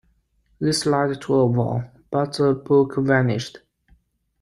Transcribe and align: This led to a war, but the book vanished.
This 0.59 0.87
led 0.87 1.21
to 1.21 1.35
a 1.35 1.45
war, 1.45 1.91
but 2.09 2.33
the 2.35 2.55
book 2.55 2.95
vanished. 2.97 3.59